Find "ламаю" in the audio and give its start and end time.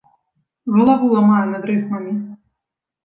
1.17-1.43